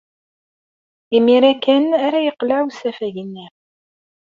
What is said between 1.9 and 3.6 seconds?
ara yeqleɛ usafag-nni.